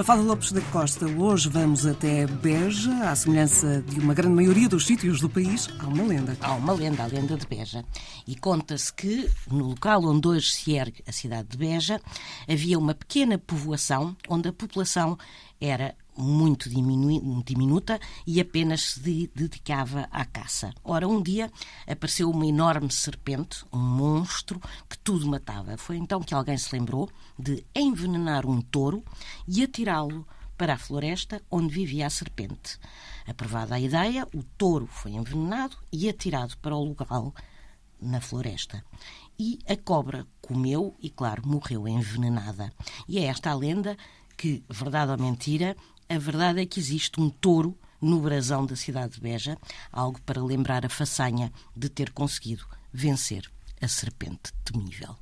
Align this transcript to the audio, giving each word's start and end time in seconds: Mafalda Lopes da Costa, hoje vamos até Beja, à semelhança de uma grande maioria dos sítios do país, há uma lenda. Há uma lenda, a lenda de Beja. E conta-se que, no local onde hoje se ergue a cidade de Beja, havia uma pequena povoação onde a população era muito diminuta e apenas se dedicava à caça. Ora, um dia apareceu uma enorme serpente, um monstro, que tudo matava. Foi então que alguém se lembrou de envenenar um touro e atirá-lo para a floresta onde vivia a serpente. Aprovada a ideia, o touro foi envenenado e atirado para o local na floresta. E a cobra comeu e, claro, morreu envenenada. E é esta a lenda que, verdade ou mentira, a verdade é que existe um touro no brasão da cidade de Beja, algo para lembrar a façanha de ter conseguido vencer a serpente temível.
Mafalda 0.00 0.22
Lopes 0.22 0.50
da 0.50 0.62
Costa, 0.62 1.04
hoje 1.06 1.46
vamos 1.50 1.84
até 1.84 2.26
Beja, 2.26 3.10
à 3.10 3.14
semelhança 3.14 3.82
de 3.82 4.00
uma 4.00 4.14
grande 4.14 4.34
maioria 4.34 4.66
dos 4.66 4.86
sítios 4.86 5.20
do 5.20 5.28
país, 5.28 5.68
há 5.78 5.86
uma 5.86 6.02
lenda. 6.04 6.34
Há 6.40 6.54
uma 6.54 6.72
lenda, 6.72 7.02
a 7.02 7.06
lenda 7.06 7.36
de 7.36 7.46
Beja. 7.46 7.84
E 8.26 8.34
conta-se 8.34 8.90
que, 8.90 9.30
no 9.50 9.62
local 9.62 10.02
onde 10.06 10.26
hoje 10.26 10.52
se 10.52 10.72
ergue 10.72 11.04
a 11.06 11.12
cidade 11.12 11.48
de 11.48 11.58
Beja, 11.58 12.00
havia 12.48 12.78
uma 12.78 12.94
pequena 12.94 13.36
povoação 13.36 14.16
onde 14.26 14.48
a 14.48 14.54
população 14.54 15.18
era 15.60 15.94
muito 16.20 16.68
diminuta 16.68 17.98
e 18.26 18.40
apenas 18.40 18.82
se 18.82 19.30
dedicava 19.34 20.08
à 20.10 20.24
caça. 20.24 20.72
Ora, 20.84 21.08
um 21.08 21.22
dia 21.22 21.50
apareceu 21.86 22.30
uma 22.30 22.46
enorme 22.46 22.92
serpente, 22.92 23.64
um 23.72 23.78
monstro, 23.78 24.60
que 24.88 24.98
tudo 24.98 25.26
matava. 25.26 25.76
Foi 25.76 25.96
então 25.96 26.20
que 26.20 26.34
alguém 26.34 26.56
se 26.56 26.74
lembrou 26.74 27.08
de 27.38 27.64
envenenar 27.74 28.46
um 28.46 28.60
touro 28.60 29.04
e 29.46 29.62
atirá-lo 29.62 30.26
para 30.56 30.74
a 30.74 30.78
floresta 30.78 31.40
onde 31.50 31.74
vivia 31.74 32.06
a 32.06 32.10
serpente. 32.10 32.78
Aprovada 33.26 33.76
a 33.76 33.80
ideia, 33.80 34.28
o 34.34 34.42
touro 34.42 34.86
foi 34.86 35.12
envenenado 35.12 35.76
e 35.90 36.08
atirado 36.08 36.56
para 36.58 36.76
o 36.76 36.84
local 36.84 37.34
na 38.00 38.20
floresta. 38.20 38.84
E 39.38 39.58
a 39.66 39.76
cobra 39.76 40.26
comeu 40.40 40.94
e, 41.00 41.08
claro, 41.08 41.46
morreu 41.46 41.88
envenenada. 41.88 42.72
E 43.08 43.18
é 43.18 43.24
esta 43.24 43.50
a 43.50 43.54
lenda 43.54 43.96
que, 44.40 44.64
verdade 44.70 45.12
ou 45.12 45.18
mentira, 45.18 45.76
a 46.08 46.18
verdade 46.18 46.62
é 46.62 46.66
que 46.66 46.80
existe 46.80 47.20
um 47.20 47.28
touro 47.28 47.78
no 48.00 48.20
brasão 48.20 48.64
da 48.64 48.74
cidade 48.74 49.12
de 49.16 49.20
Beja, 49.20 49.58
algo 49.92 50.18
para 50.22 50.42
lembrar 50.42 50.86
a 50.86 50.88
façanha 50.88 51.52
de 51.76 51.90
ter 51.90 52.10
conseguido 52.10 52.64
vencer 52.90 53.44
a 53.82 53.86
serpente 53.86 54.50
temível. 54.64 55.14